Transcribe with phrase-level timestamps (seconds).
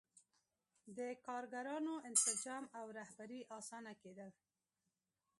[0.97, 4.29] د کارګرانو انسجام او رهبري اسانه کېدل.